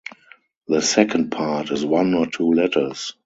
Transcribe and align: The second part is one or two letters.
The 0.67 0.81
second 0.81 1.29
part 1.29 1.69
is 1.69 1.85
one 1.85 2.15
or 2.15 2.25
two 2.25 2.51
letters. 2.53 3.13